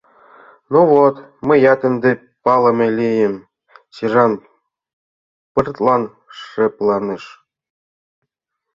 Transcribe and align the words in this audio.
—Ну 0.71 0.79
вот, 0.91 1.15
мыят 1.47 1.81
ынде 1.89 2.11
палыме 2.43 2.87
лийым...— 2.97 3.35
сержант 3.95 4.39
пыртлан 5.53 6.03
шыпланыш!. 6.39 7.23